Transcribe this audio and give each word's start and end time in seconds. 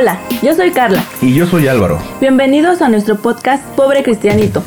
Hola, 0.00 0.18
yo 0.42 0.54
soy 0.54 0.70
Carla. 0.70 1.04
Y 1.20 1.34
yo 1.34 1.46
soy 1.46 1.68
Álvaro. 1.68 1.98
Bienvenidos 2.22 2.80
a 2.80 2.88
nuestro 2.88 3.16
podcast 3.16 3.62
Pobre 3.76 4.02
Cristianito. 4.02 4.62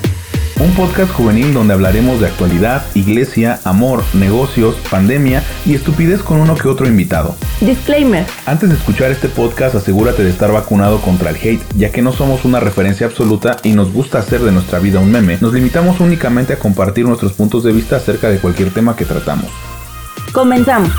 Un 0.60 0.70
podcast 0.76 1.12
juvenil 1.12 1.56
donde 1.56 1.74
hablaremos 1.74 2.20
de 2.20 2.28
actualidad, 2.28 2.86
iglesia, 2.94 3.60
amor, 3.64 4.04
negocios, 4.14 4.76
pandemia 4.92 5.42
y 5.66 5.74
estupidez 5.74 6.22
con 6.22 6.40
uno 6.40 6.54
que 6.54 6.68
otro 6.68 6.86
invitado. 6.86 7.36
Disclaimer. 7.62 8.28
Antes 8.46 8.70
de 8.70 8.76
escuchar 8.76 9.10
este 9.10 9.28
podcast 9.28 9.74
asegúrate 9.74 10.24
de 10.24 10.30
estar 10.30 10.52
vacunado 10.52 11.02
contra 11.02 11.32
el 11.32 11.38
hate, 11.38 11.64
ya 11.76 11.92
que 11.92 12.04
no 12.04 12.12
somos 12.12 12.46
una 12.46 12.60
referencia 12.60 13.08
absoluta 13.08 13.58
y 13.64 13.72
nos 13.72 13.92
gusta 13.92 14.20
hacer 14.20 14.42
de 14.42 14.52
nuestra 14.52 14.78
vida 14.78 15.00
un 15.00 15.12
meme. 15.12 15.40
Nos 15.42 15.52
limitamos 15.52 16.00
únicamente 16.00 16.54
a 16.54 16.60
compartir 16.60 17.06
nuestros 17.06 17.34
puntos 17.34 17.64
de 17.64 17.72
vista 17.72 17.96
acerca 17.96 18.30
de 18.30 18.38
cualquier 18.38 18.70
tema 18.70 18.96
que 18.96 19.06
tratamos. 19.06 19.50
Comenzamos. 20.32 20.92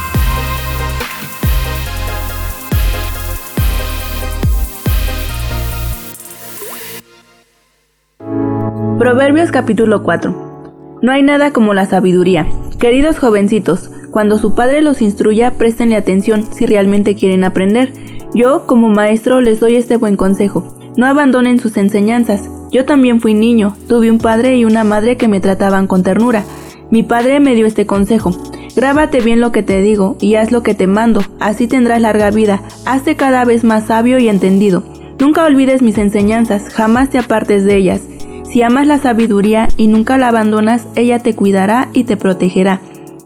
Proverbios 8.98 9.50
capítulo 9.50 10.04
4. 10.04 11.00
No 11.02 11.10
hay 11.10 11.24
nada 11.24 11.52
como 11.52 11.74
la 11.74 11.84
sabiduría. 11.84 12.46
Queridos 12.78 13.18
jovencitos, 13.18 13.90
cuando 14.12 14.38
su 14.38 14.54
padre 14.54 14.82
los 14.82 15.02
instruya, 15.02 15.50
préstenle 15.58 15.96
atención 15.96 16.44
si 16.52 16.64
realmente 16.64 17.16
quieren 17.16 17.42
aprender. 17.42 17.92
Yo, 18.34 18.66
como 18.66 18.88
maestro, 18.88 19.40
les 19.40 19.58
doy 19.58 19.74
este 19.74 19.96
buen 19.96 20.16
consejo. 20.16 20.76
No 20.96 21.06
abandonen 21.06 21.58
sus 21.58 21.76
enseñanzas. 21.76 22.48
Yo 22.70 22.84
también 22.84 23.20
fui 23.20 23.34
niño, 23.34 23.76
tuve 23.88 24.12
un 24.12 24.18
padre 24.18 24.56
y 24.56 24.64
una 24.64 24.84
madre 24.84 25.16
que 25.16 25.26
me 25.26 25.40
trataban 25.40 25.88
con 25.88 26.04
ternura. 26.04 26.44
Mi 26.90 27.02
padre 27.02 27.40
me 27.40 27.56
dio 27.56 27.66
este 27.66 27.86
consejo. 27.86 28.30
Grábate 28.76 29.20
bien 29.20 29.40
lo 29.40 29.50
que 29.50 29.64
te 29.64 29.80
digo 29.82 30.16
y 30.20 30.36
haz 30.36 30.52
lo 30.52 30.62
que 30.62 30.74
te 30.74 30.86
mando, 30.86 31.20
así 31.40 31.66
tendrás 31.66 32.00
larga 32.00 32.30
vida. 32.30 32.62
Hazte 32.86 33.16
cada 33.16 33.44
vez 33.44 33.64
más 33.64 33.86
sabio 33.86 34.20
y 34.20 34.28
entendido. 34.28 34.84
Nunca 35.18 35.44
olvides 35.44 35.82
mis 35.82 35.98
enseñanzas, 35.98 36.68
jamás 36.72 37.10
te 37.10 37.18
apartes 37.18 37.64
de 37.64 37.76
ellas. 37.76 38.00
Si 38.54 38.62
amas 38.62 38.86
la 38.86 38.98
sabiduría 38.98 39.66
y 39.76 39.88
nunca 39.88 40.16
la 40.16 40.28
abandonas, 40.28 40.86
ella 40.94 41.18
te 41.18 41.34
cuidará 41.34 41.88
y 41.92 42.04
te 42.04 42.16
protegerá. 42.16 42.80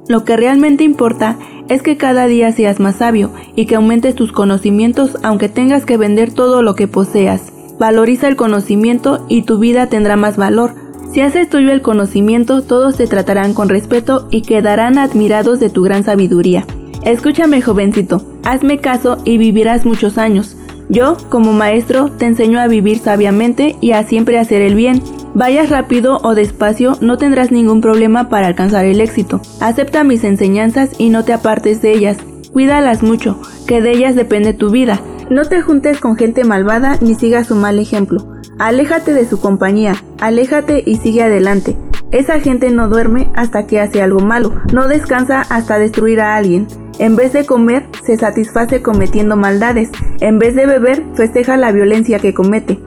Lo 0.08 0.24
que 0.24 0.38
realmente 0.38 0.84
importa 0.84 1.36
es 1.68 1.82
que 1.82 1.98
cada 1.98 2.26
día 2.26 2.50
seas 2.50 2.80
más 2.80 2.96
sabio 2.96 3.30
y 3.54 3.66
que 3.66 3.74
aumentes 3.74 4.14
tus 4.14 4.32
conocimientos 4.32 5.18
aunque 5.22 5.50
tengas 5.50 5.84
que 5.84 5.98
vender 5.98 6.32
todo 6.32 6.62
lo 6.62 6.74
que 6.74 6.88
poseas. 6.88 7.52
Valoriza 7.78 8.26
el 8.26 8.36
conocimiento 8.36 9.26
y 9.28 9.42
tu 9.42 9.58
vida 9.58 9.88
tendrá 9.88 10.16
más 10.16 10.38
valor. 10.38 10.74
Si 11.12 11.20
haces 11.20 11.50
tuyo 11.50 11.72
el 11.72 11.82
conocimiento, 11.82 12.62
todos 12.62 12.96
te 12.96 13.06
tratarán 13.06 13.52
con 13.52 13.68
respeto 13.68 14.28
y 14.30 14.40
quedarán 14.40 14.96
admirados 14.96 15.60
de 15.60 15.68
tu 15.68 15.82
gran 15.82 16.04
sabiduría. 16.04 16.64
Escúchame 17.04 17.60
jovencito, 17.60 18.22
hazme 18.44 18.78
caso 18.78 19.18
y 19.26 19.36
vivirás 19.36 19.84
muchos 19.84 20.16
años. 20.16 20.56
Yo, 20.90 21.18
como 21.28 21.52
maestro, 21.52 22.10
te 22.10 22.24
enseño 22.24 22.58
a 22.58 22.66
vivir 22.66 22.98
sabiamente 22.98 23.76
y 23.82 23.92
a 23.92 24.04
siempre 24.04 24.38
hacer 24.38 24.62
el 24.62 24.74
bien. 24.74 25.02
Vayas 25.38 25.70
rápido 25.70 26.18
o 26.24 26.34
despacio, 26.34 26.98
no 27.00 27.16
tendrás 27.16 27.52
ningún 27.52 27.80
problema 27.80 28.28
para 28.28 28.48
alcanzar 28.48 28.86
el 28.86 29.00
éxito. 29.00 29.40
Acepta 29.60 30.02
mis 30.02 30.24
enseñanzas 30.24 30.90
y 30.98 31.10
no 31.10 31.24
te 31.24 31.32
apartes 31.32 31.80
de 31.80 31.92
ellas. 31.92 32.16
Cuídalas 32.52 33.04
mucho, 33.04 33.40
que 33.68 33.80
de 33.80 33.92
ellas 33.92 34.16
depende 34.16 34.52
tu 34.52 34.70
vida. 34.70 35.00
No 35.30 35.44
te 35.44 35.62
juntes 35.62 36.00
con 36.00 36.16
gente 36.16 36.42
malvada 36.42 36.98
ni 37.00 37.14
sigas 37.14 37.46
su 37.46 37.54
mal 37.54 37.78
ejemplo. 37.78 38.34
Aléjate 38.58 39.12
de 39.12 39.28
su 39.28 39.38
compañía, 39.40 39.94
aléjate 40.20 40.82
y 40.84 40.96
sigue 40.96 41.22
adelante. 41.22 41.76
Esa 42.10 42.40
gente 42.40 42.70
no 42.70 42.88
duerme 42.88 43.30
hasta 43.36 43.64
que 43.64 43.78
hace 43.78 44.02
algo 44.02 44.18
malo, 44.18 44.52
no 44.72 44.88
descansa 44.88 45.42
hasta 45.42 45.78
destruir 45.78 46.20
a 46.20 46.34
alguien. 46.34 46.66
En 46.98 47.14
vez 47.14 47.32
de 47.32 47.46
comer, 47.46 47.86
se 48.04 48.16
satisface 48.16 48.82
cometiendo 48.82 49.36
maldades. 49.36 49.90
En 50.18 50.40
vez 50.40 50.56
de 50.56 50.66
beber, 50.66 51.04
festeja 51.14 51.56
la 51.56 51.70
violencia 51.70 52.18
que 52.18 52.34
comete. 52.34 52.80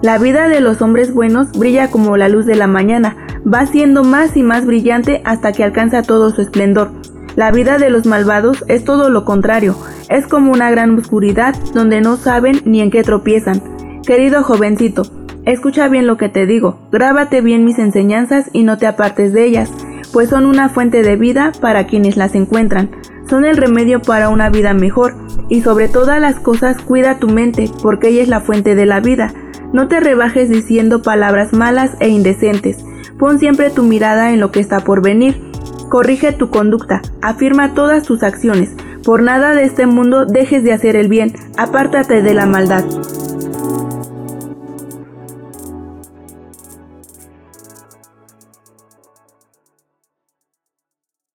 La 0.00 0.16
vida 0.18 0.48
de 0.48 0.60
los 0.60 0.80
hombres 0.80 1.12
buenos 1.12 1.50
brilla 1.52 1.90
como 1.90 2.16
la 2.16 2.28
luz 2.28 2.46
de 2.46 2.54
la 2.54 2.68
mañana, 2.68 3.16
va 3.42 3.66
siendo 3.66 4.04
más 4.04 4.36
y 4.36 4.44
más 4.44 4.64
brillante 4.64 5.22
hasta 5.24 5.52
que 5.52 5.64
alcanza 5.64 6.02
todo 6.02 6.30
su 6.30 6.40
esplendor. 6.40 6.92
La 7.34 7.50
vida 7.50 7.78
de 7.78 7.90
los 7.90 8.06
malvados 8.06 8.64
es 8.68 8.84
todo 8.84 9.10
lo 9.10 9.24
contrario, 9.24 9.76
es 10.08 10.26
como 10.26 10.52
una 10.52 10.70
gran 10.70 10.96
oscuridad 10.96 11.54
donde 11.74 12.00
no 12.00 12.16
saben 12.16 12.60
ni 12.64 12.80
en 12.80 12.90
qué 12.90 13.02
tropiezan. 13.02 13.60
Querido 14.06 14.44
jovencito, 14.44 15.02
escucha 15.44 15.88
bien 15.88 16.06
lo 16.06 16.16
que 16.16 16.28
te 16.28 16.46
digo, 16.46 16.78
grábate 16.92 17.40
bien 17.40 17.64
mis 17.64 17.80
enseñanzas 17.80 18.50
y 18.52 18.62
no 18.62 18.78
te 18.78 18.86
apartes 18.86 19.32
de 19.32 19.44
ellas, 19.44 19.70
pues 20.12 20.30
son 20.30 20.46
una 20.46 20.68
fuente 20.68 21.02
de 21.02 21.16
vida 21.16 21.52
para 21.60 21.86
quienes 21.86 22.16
las 22.16 22.36
encuentran 22.36 22.90
son 23.28 23.44
el 23.44 23.58
remedio 23.58 24.00
para 24.00 24.30
una 24.30 24.48
vida 24.48 24.72
mejor 24.72 25.14
y 25.50 25.60
sobre 25.60 25.88
todas 25.88 26.20
las 26.20 26.36
cosas 26.40 26.80
cuida 26.80 27.18
tu 27.18 27.28
mente 27.28 27.70
porque 27.82 28.08
ella 28.08 28.22
es 28.22 28.28
la 28.28 28.40
fuente 28.40 28.74
de 28.74 28.86
la 28.86 29.00
vida. 29.00 29.34
No 29.72 29.88
te 29.88 30.00
rebajes 30.00 30.48
diciendo 30.48 31.02
palabras 31.02 31.52
malas 31.52 31.92
e 32.00 32.08
indecentes. 32.08 32.84
Pon 33.18 33.38
siempre 33.38 33.70
tu 33.70 33.82
mirada 33.82 34.32
en 34.32 34.40
lo 34.40 34.50
que 34.50 34.60
está 34.60 34.80
por 34.80 35.02
venir. 35.02 35.40
Corrige 35.90 36.32
tu 36.32 36.50
conducta, 36.50 37.02
afirma 37.22 37.74
todas 37.74 38.04
tus 38.04 38.22
acciones. 38.22 38.70
Por 39.04 39.22
nada 39.22 39.54
de 39.54 39.64
este 39.64 39.86
mundo 39.86 40.26
dejes 40.26 40.64
de 40.64 40.72
hacer 40.72 40.96
el 40.96 41.08
bien, 41.08 41.34
apártate 41.56 42.22
de 42.22 42.34
la 42.34 42.46
maldad. 42.46 42.84